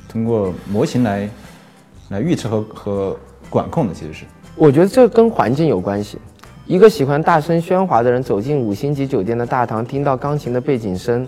[0.10, 1.30] 通过模型来
[2.10, 3.18] 来预测和和
[3.50, 4.26] 管控的，其实是。
[4.56, 6.20] 我觉得这跟环境有关系。
[6.66, 11.28] 一个喜欢大声喧哗的人走进五星级酒店的大堂，听到钢琴的背景声，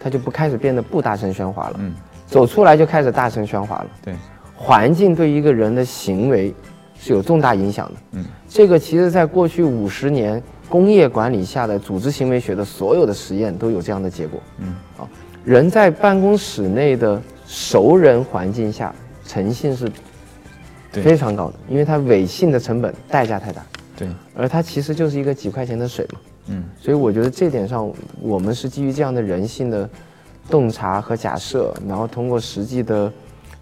[0.00, 1.76] 他就不开始变得不大声喧哗了。
[1.78, 1.94] 嗯，
[2.26, 3.86] 走出来就开始大声喧哗了。
[4.04, 4.14] 对，
[4.56, 6.52] 环境对一个人的行为
[6.98, 7.92] 是有重大影响的。
[8.12, 14.40] 嗯，这个其实在过去五十年工业管理下的组织行为学的所有的实验都有这样的结果。
[14.58, 15.08] 嗯，啊，
[15.44, 18.92] 人在办公室内的熟人环境下，
[19.24, 19.88] 诚信是
[20.90, 23.62] 非常高的，因为他伪信的成本代价太大。
[23.96, 29.88] 对，而它其实就是一个几块钱的水嘛，嗯，所以我觉得这点上，我们是基于这样的人性的
[30.48, 33.12] 洞察和假设，然后通过实际的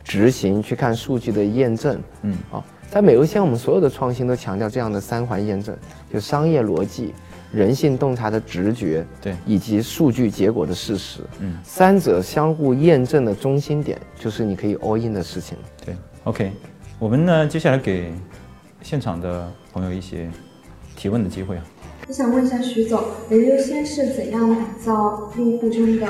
[0.05, 5.77] 执行去看数据的验证，嗯，啊，在美优先，我们所有的创新都强调这样的三环验证，
[6.13, 7.13] 就商业逻辑、
[7.53, 15.59] 人性洞察的直觉，对，以及数据结果的事实，嗯，三者相互验证的中心点，就是你可以 all in 的事情。
[15.85, 16.53] 对，OK，
[16.99, 18.13] 我们呢，接下来给。
[18.83, 20.29] 现场的朋友一些
[20.97, 21.65] 提问的机会啊！
[22.09, 26.07] 我想问一下徐总，人优先是怎样打造用户中的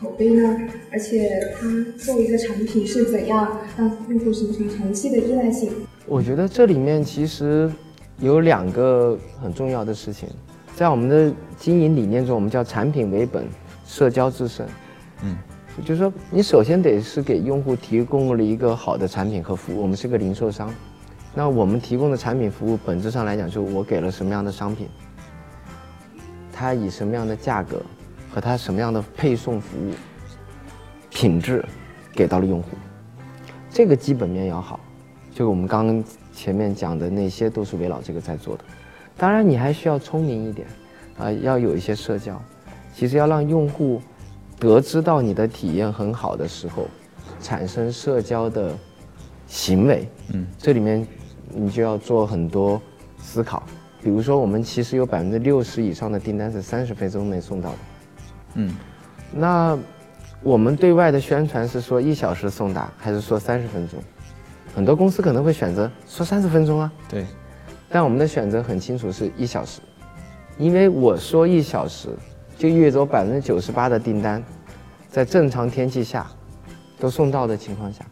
[0.00, 0.58] 口碑呢？
[0.90, 1.66] 而且它
[1.96, 5.70] 作为一个产品是怎样让用户形成长期的依赖性？
[6.06, 7.70] 我觉得这里面其实
[8.18, 10.28] 有两个很重要的事情，
[10.74, 13.46] 在我们的经营理念中，我们叫产品为本，
[13.86, 14.66] 社交至上。
[15.22, 15.36] 嗯，
[15.84, 20.74] 就是说你首先得是给用户提供了一个好的产品和服务，我们是个零售商。
[21.38, 24.88] 那我们提供的产品服务本质上来讲，就是我给了什么样的商品，
[26.50, 27.82] 它以什么样的价格
[28.32, 29.92] 和它什么样的配送服务
[31.10, 31.62] 品质
[32.14, 32.70] 给到了用户，
[33.68, 34.80] 这个基本面要好，
[35.30, 38.64] 就我们刚刚前面讲的那些都是围绕这个在做的。
[39.18, 40.66] 当然，你还需要聪明一点
[41.18, 42.40] 啊，要有一些社交。
[42.94, 44.00] 其实要让用户
[44.58, 46.88] 得知到你的体验很好的时候，
[47.42, 48.74] 产生社交的
[49.46, 51.06] 行为，嗯，这里面。
[51.58, 52.80] 你就要做很多
[53.18, 53.62] 思考，
[54.02, 57.78] 比如说，我们其实有百分之六十以上的订单是三十分钟内送到的，
[58.56, 58.76] 嗯，
[59.32, 59.78] 那
[60.42, 63.98] 我们对外的宣传是说一小时送达，还是说三十分钟？
[64.74, 67.24] 很多公司可能会选择说三十分钟啊，对，
[67.88, 69.80] 但我们的选择很清楚是一小时，
[70.58, 72.10] 因为我说一小时，
[72.58, 74.44] 就意味着百分之九十八的订单，
[75.08, 76.26] 在正常天气下
[77.00, 78.04] 都送到的情况下，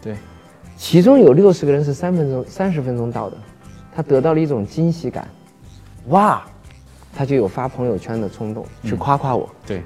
[0.00, 0.16] 对。
[0.82, 3.36] 其中有六十个人是三分钟、三十分钟到的，
[3.94, 5.28] 他得到了一种惊喜感，
[6.08, 6.42] 哇，
[7.14, 9.48] 他就有发朋友圈的冲动，去夸夸我。
[9.64, 9.80] 对，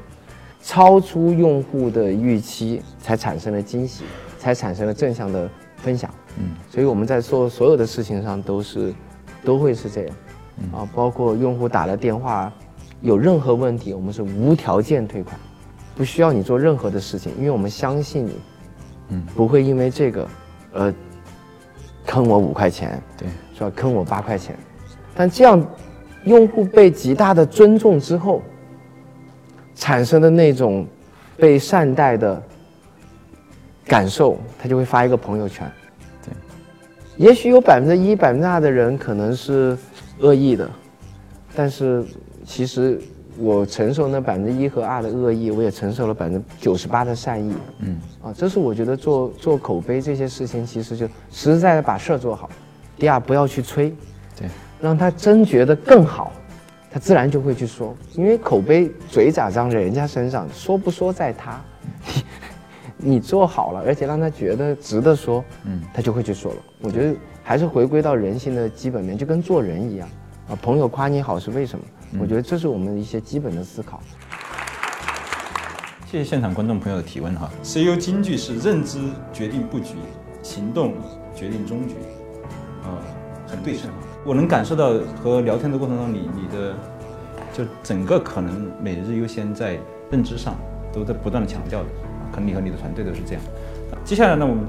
[0.62, 4.04] 超出用户的预期，才产生了惊喜，
[4.38, 6.10] 才产生了正向的分享。
[6.38, 8.94] 嗯，所以我们在做所有的事情上都是，
[9.44, 10.16] 都会是这样，
[10.72, 12.50] 啊，包括用户打了电话，
[13.02, 15.38] 有任何问题，我们是无条件退款，
[15.94, 18.32] 不需要你做任何的事情，因为我们相信你，
[19.10, 20.26] 嗯，不会因为这个。
[20.76, 20.94] 呃，
[22.04, 23.72] 坑我五块钱，对，是吧？
[23.74, 24.56] 坑我八块钱，
[25.14, 25.64] 但这样，
[26.24, 28.42] 用户被极大的尊重之后，
[29.74, 30.86] 产生的那种
[31.36, 32.42] 被善待的
[33.86, 35.70] 感受，他就会发一个朋友圈。
[36.22, 36.34] 对，
[37.16, 39.76] 也许有百分之一、百分之二的人可能是
[40.20, 40.70] 恶意的，
[41.54, 42.04] 但是
[42.44, 43.00] 其实。
[43.38, 47.52] 我承受那百分之一和二的恶意，我也承受了百分之九十八的善意。
[47.80, 52.50] 嗯，啊，这是我觉得做做口碑这些事情，其实就实实在在把事儿做好。
[52.98, 53.94] 第二，不要去吹，
[54.36, 54.48] 对，
[54.80, 56.32] 让他真觉得更好，
[56.90, 57.96] 他自然就会去说。
[58.14, 61.60] 因为口碑嘴咋张在人家身上，说不说在他。
[62.96, 66.58] 你做好了，而且让他觉得值得说，嗯，他就会去说了。
[66.80, 70.08] 我觉得还是回归到人性的基本面，就跟做人一样。
[70.48, 71.84] 啊，朋友夸你好是为什么？
[72.18, 74.00] 我觉得这是我们的一些基本的思考。
[76.16, 77.50] 谢谢现场观众朋友的提问哈。
[77.60, 78.98] CEO 金句是认知
[79.34, 79.96] 决定布局，
[80.42, 80.94] 行动
[81.34, 81.96] 决定终局，
[82.82, 82.96] 啊，
[83.46, 83.90] 很对称。
[84.24, 86.74] 我能感受到和聊天的过程中，你你的
[87.52, 89.78] 就整个可能每日优先在
[90.10, 90.56] 认知上
[90.90, 91.86] 都在不断的强调的，
[92.32, 93.42] 可能你和你的团队都是这样。
[94.02, 94.64] 接下来呢，我们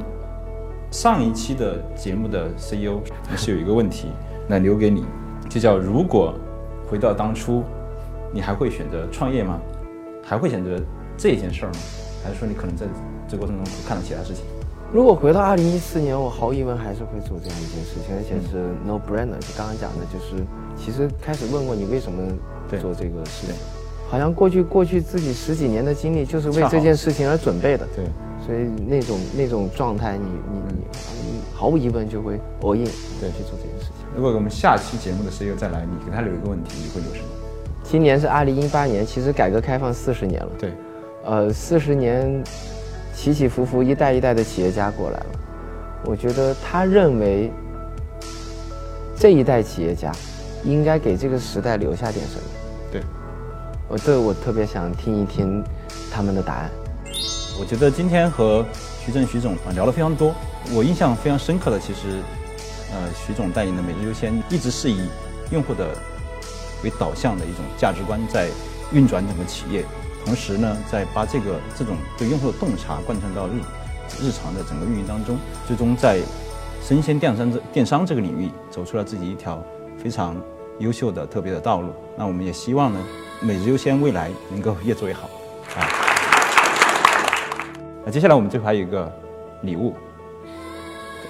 [0.92, 3.00] 上一期的节目的 CEO
[3.38, 4.10] 是有一个问题，
[4.50, 5.06] 那留给你，
[5.48, 6.34] 就叫如果。
[6.90, 7.64] 回到当初，
[8.34, 9.62] 你还会选择创业吗？
[10.24, 10.78] 还会选择
[11.18, 11.80] 这件事儿吗？
[12.24, 12.86] 还是说你可能在
[13.28, 14.44] 这过程中看到其他事情？
[14.94, 19.38] 如果回到二零一四年，我毫无疑问还是会做这样一件事情，而且是 no brainer。
[19.40, 20.44] 就刚刚讲的，就是
[20.78, 22.22] 其实开始问过你为什么
[22.80, 23.56] 做这个事情，
[24.10, 27.86] 好像过去过去自己十几年的经历就是为这件事情而准备的。
[27.96, 28.06] 对，
[28.46, 32.86] 所以那种那种状态，你你你你毫无疑问就会 all in
[33.20, 34.08] 对去做这件事情。
[34.16, 37.28] 如果我们下期节目的 CEO 再来，你给他留一个问题，你会留什么？
[37.84, 40.50] 今年是二零一八年，其实改革开放四十年了。
[40.58, 40.72] 对，
[41.28, 42.42] 呃，四十年
[43.14, 45.26] 起起伏伏，一代一代的企业家过来了。
[46.06, 47.52] 我觉得他认为
[49.20, 50.10] 这一代企业家
[50.64, 52.42] 应该给这个时代留下点什么。
[52.90, 53.02] 对，
[53.90, 55.62] 我对我特别想听一听
[56.10, 56.70] 他们的答案。
[57.60, 58.66] 我觉得今天和
[59.06, 60.34] 徐正徐总啊聊了非常多，
[60.74, 62.22] 我印象非常深刻的，其实
[62.94, 65.10] 呃徐总带领的每日优先一直是以
[65.52, 65.90] 用户的
[66.86, 68.48] 为导向的一种价值观在
[68.94, 69.84] 运转整个企业，
[70.28, 73.62] 同时呢，在把这个这种对用户的洞察贯穿到日
[74.20, 76.20] 日常的整个运营当中，最终在
[76.84, 79.64] 生鲜电商这电商这个领域走出了自己一条
[79.98, 80.36] 非常
[80.80, 81.94] 优秀的特别的道路。
[82.18, 83.00] 那我们也希望呢，
[83.40, 85.30] 每日优鲜未来能够越做越好
[85.78, 85.88] 啊。
[88.06, 89.10] 那接下来我们最后还有一个
[89.62, 89.96] 礼物，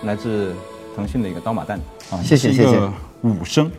[0.05, 0.55] 来自
[0.95, 1.77] 腾讯的一个刀马旦
[2.09, 2.79] 啊，谢谢谢谢
[3.21, 3.71] 五升